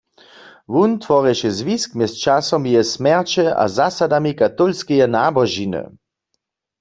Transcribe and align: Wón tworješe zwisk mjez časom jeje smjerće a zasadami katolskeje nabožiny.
Wón 0.73 0.91
tworješe 1.03 1.49
zwisk 1.57 1.89
mjez 1.97 2.13
časom 2.23 2.63
jeje 2.71 2.83
smjerće 2.93 3.45
a 3.63 3.65
zasadami 3.77 4.31
katolskeje 4.39 5.05
nabožiny. 5.17 5.83